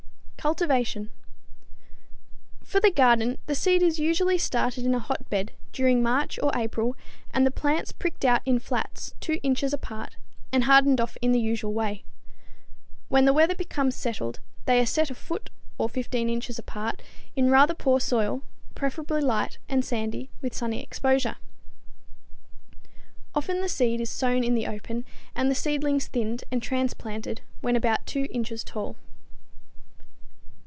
[0.41, 1.11] Cultivation.
[2.63, 6.95] For the garden the seed is usually started in a hotbed during March or April
[7.31, 10.15] and the plants pricked out in flats 2 inches apart
[10.51, 12.03] and hardened off in the usual way.
[13.07, 17.03] When the weather becomes settled they are set a foot or 15 inches apart
[17.35, 18.41] in rather poor soil,
[18.73, 21.35] preferably light and sandy, with sunny exposure.
[23.35, 25.05] Often the seed is sown in the open
[25.35, 28.95] and the seedlings thinned and transplanted when about 2 inches tall.